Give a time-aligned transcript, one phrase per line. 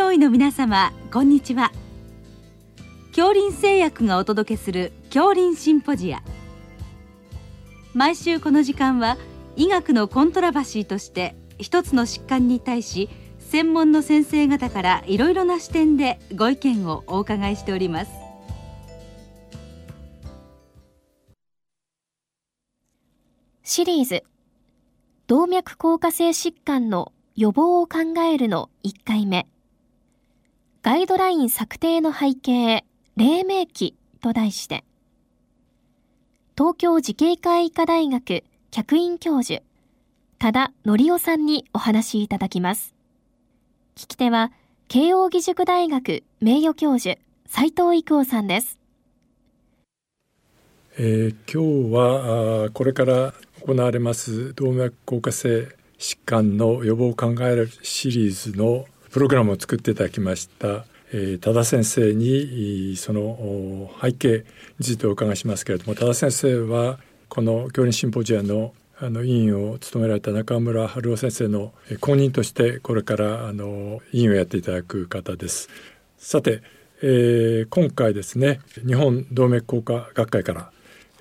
[0.00, 1.72] 上位の皆様こんにちは。
[3.08, 6.22] 恐林製薬がお届けする恐林シンポジア。
[7.92, 9.18] 毎週この時間は
[9.56, 13.10] 医学のコントラバシーとして一つの疾患に対し
[13.40, 18.10] 専門の先生方からいろいろな視点でご意見をお伺いしております。
[23.62, 24.24] シリーズ。
[25.26, 29.46] 動脈硬化性疾患の予防を考えるの1回目。
[30.82, 34.82] ガイドライン策定の背景黎明期と題して
[36.56, 39.62] 東京慈恵会医科大学客員教授
[40.38, 42.94] 多田則夫さんにお話しいただきます。
[43.94, 44.52] 聞き手は
[44.88, 48.78] 慶應義塾大学名誉教授斉藤育夫さんです、
[50.96, 64.44] えー、今日はこれから行われます動脈硬化性疾患の予防を考えるシリーズのプログラムを作っていただきましたえー、多田先生にその背景
[64.78, 75.70] についてお伺いしますけれども多田先生はこの教練シンポジアのあの委員を務められた中村春夫先生の後任としてこれからあの委員をやっていただく方です。
[76.18, 76.62] さて、
[77.00, 80.70] えー、今回ですね日本動脈硬化学会から、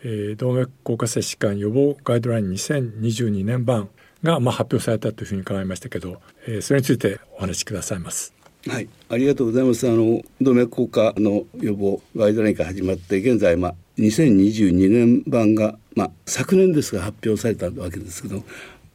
[0.03, 3.87] えー、動脈硬化性疾患予防ガイドライン2022年版
[4.23, 8.33] が、まあ、発表されたというふうに伺いましたけど、えー、それについてお話しくださいます。
[8.67, 9.87] はい、ありがとうございます。
[9.89, 18.43] あの動脈硬化の予防ガイドラインから始まって現在まあ2022年版がまあ昨年ですが発表されたわけですけど。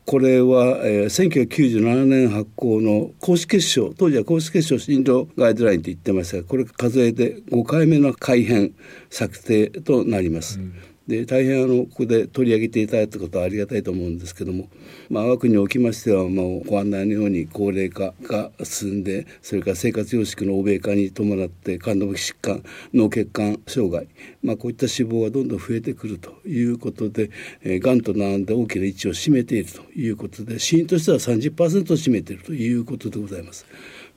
[0.06, 8.74] これは、えー、1997年発行の公式結晶当時は公式結晶診療ガイドラインと言ってましたがこれ数えて5回目の改編
[9.08, 10.58] 策定となります。
[10.58, 10.74] うん
[11.06, 14.68] で大変あのここで取り上げていただいたことはありがたいと思うんですけども、
[15.10, 22.62] まあ、我が国におきましてはもうご案内のように高齢化が進んでそれから生活様式の欧米化に伴って冠動脈疾患
[22.94, 24.08] 脳血管障害、
[24.42, 27.30] まあ、こういった死亡がどんどん増えてくるということで、
[27.62, 33.66] えー、がんと並んで大きな位置を占めているということで死因としては30%を占めているということでございます。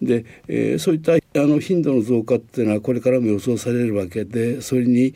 [0.02, 5.14] で、えー、そういったあの頻度の増加っていうのはこれからも予想されるわけでそれに、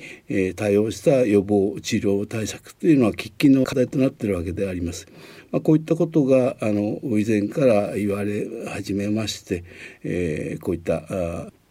[0.56, 5.08] 対応した予防治療対策というのは喫緊の課題となっているわけであります。
[5.52, 9.64] まあ、こういったことがあの以前から言われ始めまして、
[10.04, 11.04] えー、こういった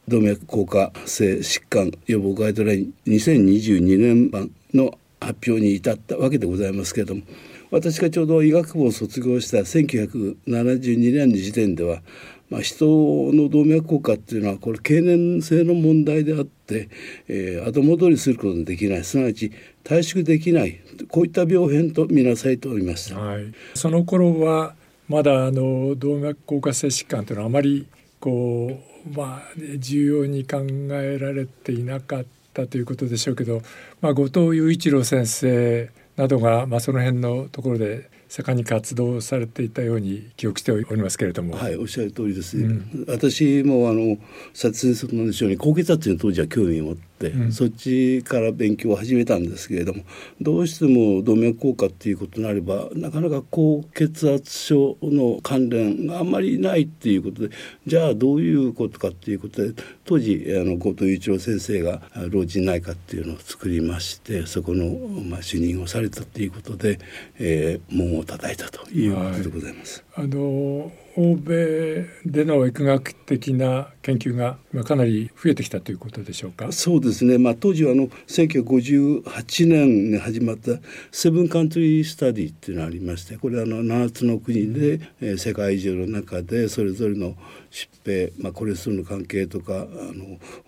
[0.08, 7.22] 動脈硬化性疾患予防ガイドライン2022年版の発表に至ったわけでございますけれども
[7.70, 12.02] 私がちょうど医学部を卒業した1972年の時点では
[12.50, 12.84] まあ、人
[13.32, 16.88] の動脈硬化っていうのはこれ経年性の問題であって、
[17.28, 19.04] えー、後戻りすることができない。
[19.04, 19.52] すなわち
[19.84, 20.80] 退縮できない。
[21.08, 23.14] こういった病変と見なされております。
[23.14, 24.74] はい、その頃は
[25.08, 27.86] まだあの動脈硬化性疾患というのはあまり
[28.18, 29.42] こうまあ
[29.78, 30.58] 重要に考
[30.92, 33.62] えられていなかったということでしょうけど、
[34.00, 41.56] まあ、後藤雄一郎先生などが、まあ、その辺のところで盛んに活動されていたように記憶しておりますけれども。
[41.56, 42.56] はい、おっしゃる通りです。
[42.58, 44.18] うん、私もあの
[44.54, 50.04] 殺人のように高血圧に当時は興味を持って、うん、そっちから勉強を始めたんですけれども、
[50.40, 57.54] どうしても動脈硬化っていうことになれば、なかなか高血圧症の関連があんまりないっていうことで、
[57.86, 64.86] じゃあどういうことかっていうことで、当時あの後藤雄一郎先生が老人内科っていうのを作りまして、そこの
[65.22, 66.98] まあ主任をされたっていうことで、
[67.38, 70.04] えー、門を叩いたということでございます。
[70.12, 76.72] はい、あの欧米での疫学的な研究がかなり増えてきたということでしょうか？
[76.72, 77.36] そうですね。
[77.36, 80.72] まあ当時はあの1958年に始まった
[81.12, 87.34] セブンカントリースタディっていうのがありまして、これはあの7つの国で、えー、世界中の中でそれぞれの
[87.70, 89.86] 疾病、まあコレステロールの関係とかあ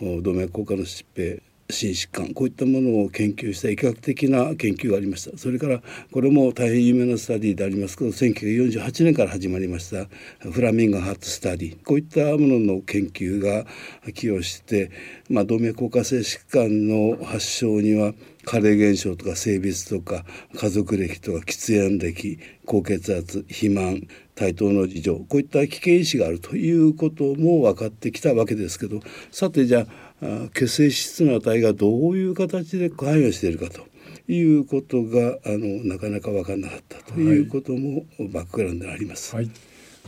[0.03, 1.41] の動脈硬化の疾病
[1.73, 5.37] 心疾患こういったものを研究した医学的な研究がありました。
[5.37, 5.83] それから
[6.13, 10.09] これも大変有名なスタディでありますけど1948年から始まりました
[10.51, 11.83] フラミンガハートスタディ。
[11.83, 13.67] こういったものの研究が
[14.15, 14.91] 寄与して、
[15.29, 18.13] まあ、動脈硬化性疾患の発症には
[18.45, 20.25] 加齢現象とか性別とか
[20.55, 29.01] 家族歴とか喫煙歴高血圧肥満対等の事情こういった危険因子があるということも分かってきたわけですけど。
[29.31, 30.12] さてじゃあ
[30.55, 33.87] 血清質の値がどういう形で関与しているかと
[34.33, 39.35] いうことがあのなかなか分からなかったということもバックグラウンドにあります。
[39.35, 39.51] はい、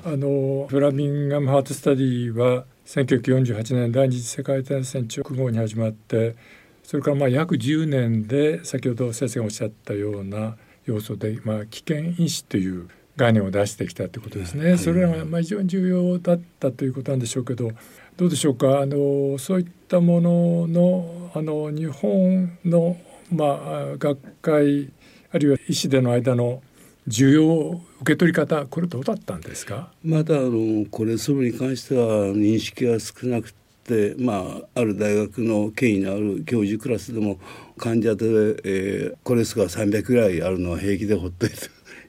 [0.04, 6.36] あのフラミンガムハートスタディは1948年第二次世界大戦直後に始まって
[6.84, 14.70] それからまあ約10年で先ほど先生がおっしゃったような要素で、まあ、危険因子という概念を出してきたということですね。
[14.70, 17.72] はい、それがまあ非常に重要だったということなんでしょうけど
[18.16, 18.80] どうでしょうか？
[18.80, 22.96] あのそういったもののあの日本の、
[23.32, 24.90] まあ、学会
[25.32, 26.62] あるいは医師での間の
[27.08, 29.90] 需要受け取り方これどうだったんですか？
[30.04, 37.38] まだあのコレステロールに関しては認識が少なくてまあ、ある大学の権威のある教授クラスでも
[37.76, 38.24] 患者で、
[38.64, 41.56] えー、コレスが300ぐらいあるのは平気でほっといて。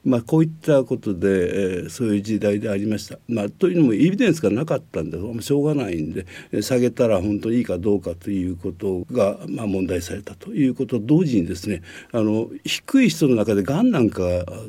[0.06, 3.18] まあ、こういったことで、えー、そういう時代でありました。
[3.28, 6.26] まあ、というのもエビデンスがなかったんでしょうがないんで
[6.62, 11.82] 下げたら本当にいいかどうかということが、まあ、問題されたということと同時にですね
[12.12, 14.22] あの低い人の中でがんなんか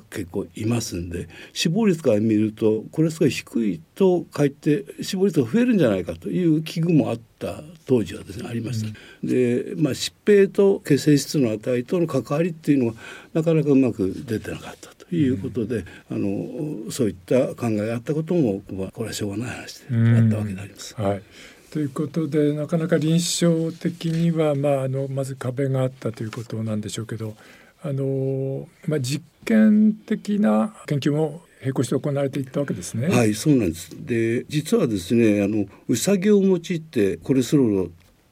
[0.10, 8.88] 結構いますんで死亡率から見るとこれすごい低いとかえって死亡率が増えるんじゃないかという危惧もあった当時はですねありました。
[8.88, 12.94] うん、で、まあ、疾病と血清質の値との関わりっていうのは
[13.34, 20.95] なかなかうまく出てなかったということで、うん、あのそういった考えがあったことも、まあ、これはしょうがない話であったわけであります。
[20.95, 21.21] はい
[21.69, 27.36] ということでなかなか臨床的には、まあ、あのまず壁があったということなんでしょうけど
[27.83, 33.07] あの、まあ、実験的な研究も並行して行われていったわけですね。
[33.10, 33.89] はい、そうなんです。
[34.06, 37.89] で、実はですね、あのウサギを用いてコレステロールを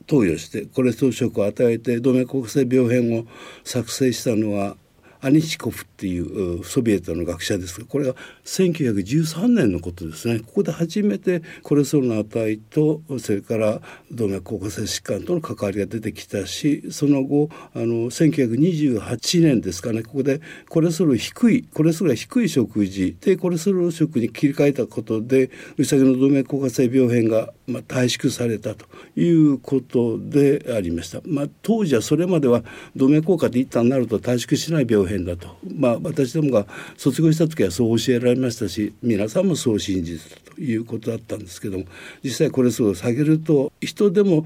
[0.07, 3.25] 投与してコレステロール食を与えて動脈硬化性病変を
[3.63, 4.78] 作成したのは
[5.25, 13.81] アニチコフっていうソビエトの学者ですがこれは1913年のことですねここで初めてコレステロールの値とそれから
[14.12, 28.86] 動脈硬化性疾患との関わりが出てきたしその後あの1928年ですかねここでコレステロール低いコレステロールが低い食事低コレステロール食に切り替えたことでウサギの動脈硬化性病変がまあ、短縮されたと
[29.16, 31.21] いうことでありました。
[31.25, 32.63] まあ、当時はそれまでは
[32.95, 36.65] 動脈硬化で一旦なると短縮しない病変だと、まあ、私どもが
[36.97, 41.85] 卒業した時はそう教えられましたし皆さんもそう信じてたということだったんですけども
[42.23, 44.45] 実際コレステロールを下げると人でも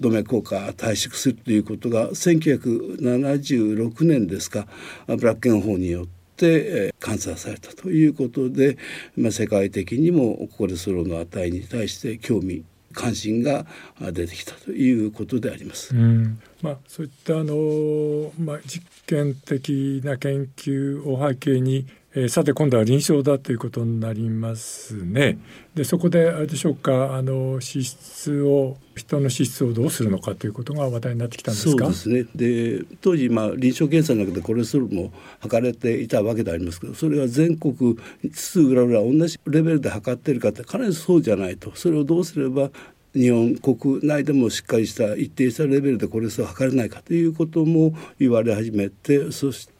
[0.00, 4.66] 動脈硬化短縮するということが1976年ですか
[5.06, 8.76] ブラッケン法によってて観察されたということで、
[9.16, 13.66] まあ、世界的にもコレステロールの値に対して興味関心が
[14.12, 15.94] 出てきたということであります。
[15.94, 25.38] うん、まあ、そういったあの、まあ、実験的な研究を背景にえー、さて今度は臨床だということになりますね。
[25.74, 31.84] でそこであれでしょうかあの脂質を人の脂質をどうするのかということが話題になってきたんですか？
[31.86, 32.26] そうですね。
[32.34, 37.96] で当時まあ臨床検査の中でコレステロールも測れていたわけでありますけど、それは全国
[38.34, 41.72] 津々浦々同じレベルで測っているかってかなりそうじゃないと。
[41.74, 42.70] それをどうすれば
[43.14, 49.72] 日本国内でもしっかりした一定したレベルでコレステロールを測れないかということも言われ始めてそして、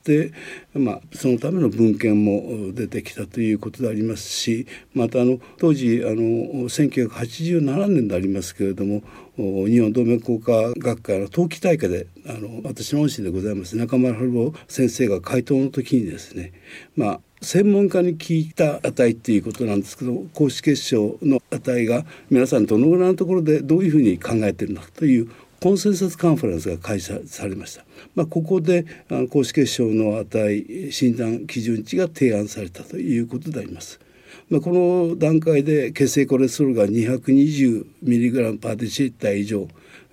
[0.75, 6.15] まあ、そのための文献も出てきたということでありますしまたあの当時あの
[6.69, 9.03] 1987年でありますけれども
[9.37, 13.77] 日本動脈硬化学会の冬季大会であの私の恩師でございます。
[13.77, 16.53] 中村春夫先生が回答の時にですね
[16.97, 25.31] まあ専門家に聞いた値っていうことなんですけど公式結晶の値が皆さんどのぐらいのところでどういうふうに考えてるのかという
[25.63, 27.85] コンセンサスカンファレンスが開催されました。
[28.17, 34.01] まあ、ここであの公式結晶の値診断基準値が提案されたということであります。
[34.51, 39.69] まあ、この段階で血清コレステロールが 220mg パーデシリッター以上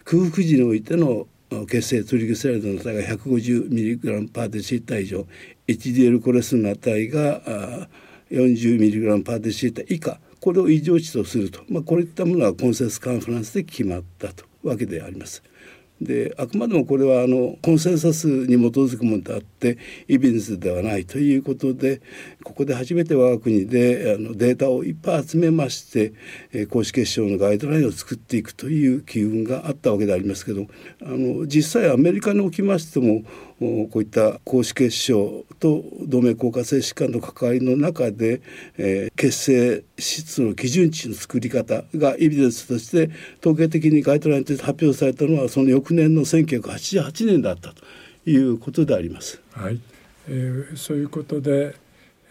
[0.05, 1.25] 空腹時においての
[1.67, 5.25] 血清トリグセライドの値が 150mg パーデシリッター以上
[5.67, 7.87] HDL コレステロールの値が
[8.29, 15.43] 40mg パーデシリッター以下これを異常値とすると、まあ、こういったものはコンセンサスカンフランスで決まったとわけであります。
[16.01, 22.01] であくまでもこれはあのコンセンサスに基づくものであってイビデンスではないということで
[22.49, 26.13] ここで初めて我が国であのデータをいっぱい集めまして、
[26.51, 30.65] え公式結晶のガイドラインを作っていくという機運があったわけでありますけど
[31.03, 33.23] あの実際アメリカにおきましても
[33.59, 38.41] こういった高脂血症と動脈硬化性疾患の関わりの中で、
[38.77, 47.83] えー、血清質の基準値の作り方がエビデンスとして統計的にガイドラインとして発表されたのはその翌年の1988年だったと
[48.25, 49.39] いうことであります。
[49.51, 49.79] はい、
[50.27, 51.75] えー、そういうことで、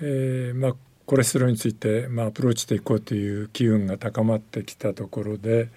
[0.01, 0.75] えー、まあ
[1.07, 5.71] コレステロールについて、まあ、アプローチしていこうという機運が高まってきたところで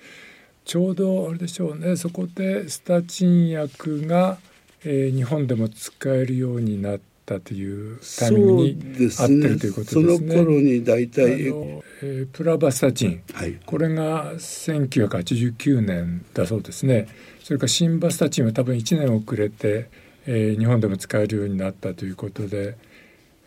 [0.65, 4.37] ちょうどあれでしょうねそこでスタチン薬が
[4.83, 10.17] えー、日本でも使えるようになったというタイミングに合ってるということですね。
[10.17, 17.07] その頃に大体、えー、プラバスタチン、はい、これが1989年だそうですね。
[17.43, 19.89] それからシンバスタチンは多分1年遅れて、
[20.25, 22.75] えー、日本でも使えるようになったということで、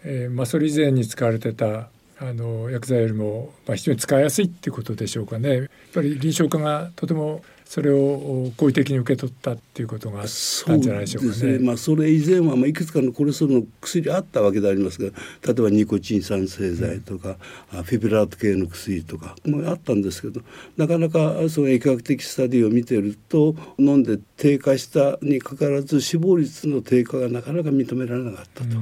[0.04, 1.88] えーまあ、それ以前に使われてた
[2.20, 5.54] あの薬剤よりも、まあ、非常に使いやすいっていうことでしょうかね。
[5.56, 10.26] やっぱり臨床家がとてもそれを好意的に受け取ったっていうことがあっ
[10.64, 11.52] たんじゃないでしょうかね。
[11.54, 15.10] ねまあ、それ以前はまあいくつかのコレステロールの薬あったわけでありますが
[15.44, 17.36] 例えばニコチン酸製剤とか、
[17.72, 20.42] うん、フィブラート系の薬とかもあったんですけど
[20.76, 28.76] なかなかその疫学的スタディを見てると飲んで低下したにかかわらず死亡率の低下がなかなか認められなかったと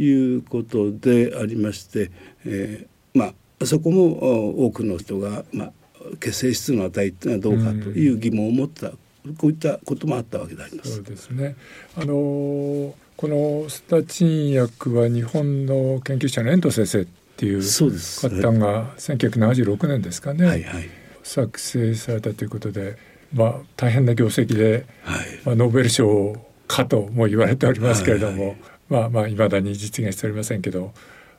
[0.00, 2.10] いうことでありまして、
[2.44, 5.72] えー、まあそこも多くの人が、まあ、
[6.18, 8.90] 血清質の値っていうのはどうかという疑問を持った、
[9.36, 10.96] こういったこともあったわけであります。
[10.96, 11.56] そうですね。
[11.96, 20.88] あのこのスタチン薬は日本の研究者の遠藤先生っていう方が1976年ですかね、はいはい、
[21.22, 22.96] 作成されたということで、
[23.34, 26.34] まあ、大変な業績で、はい、まあ、ノーベル賞
[26.66, 28.56] かとも言われておりますけれども、はいはい、
[28.90, 30.92] まあまあいまだに実現しておりませんけど、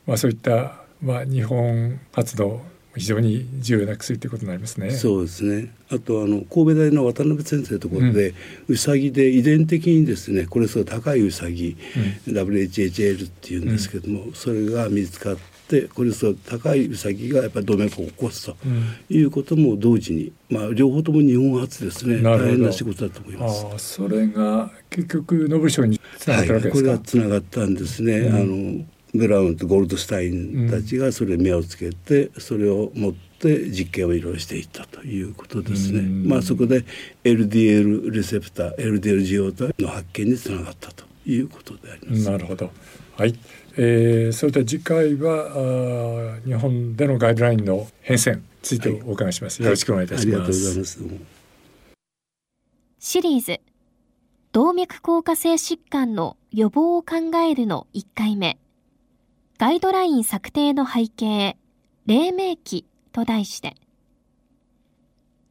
[0.07, 2.61] まあ、そういった、まあ、日本初の
[2.95, 4.91] 非常に重要な薬ということになりますね。
[4.91, 5.71] そうですね。
[5.89, 8.35] あとあの神戸大の渡辺先生のところで、うん、
[8.69, 11.77] ウサギで遺伝的にですね、これそ高いウサギ、
[12.27, 15.37] うん、WHHL っていうんですけども、うん、それが見つかっ
[15.71, 15.87] て。
[15.87, 18.57] これそ高いウサギがやっぱり動脈を起こすと
[19.09, 23.65] いうことも同時に、まあ両方とも日本初ですね大変な仕事だと思います。
[23.73, 26.89] あそれが結局ノーベル賞につながったわけですか？
[26.91, 28.29] はい、これがつながったんですね。
[28.29, 36.01] あのブラウンとゴールドスタインたちがそれに目をつけて、それを持って実験をいろいろしていったということですね。
[36.01, 36.85] まあそこで
[37.23, 42.29] LDL レセプター LDL 受容体の発見につながったということであります。
[42.29, 42.71] なるほど。
[43.17, 43.35] はい。
[43.77, 50.99] えー、それで次回はあ日本でのガイドラインの変遷についてお伺いします、はい、よろしくお願いいたします、はい、ありがとうございます
[52.99, 53.61] シリーズ
[54.51, 57.15] 動脈硬化性疾患の予防を考
[57.49, 58.57] えるの1回目
[59.61, 61.55] ガイドライン策定の背景、
[62.07, 63.75] 黎明期と題して、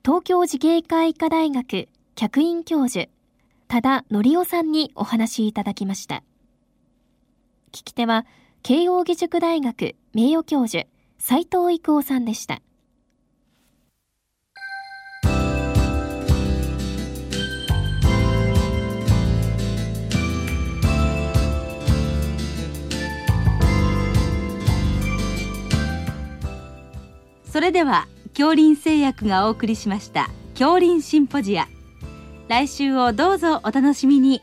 [0.05, 3.09] 東京慈恵会医科大学客員教授、
[3.71, 6.25] 多田則夫さんにお話いただきました。
[7.71, 8.27] 聞き手は、
[8.65, 10.89] 慶應義塾大学名誉教授、
[11.21, 12.63] 斉藤育夫さんでした。
[27.45, 31.69] それでは恐林製薬がお送りしました恐林シンポジア
[32.51, 34.43] 来週をどうぞお楽しみに。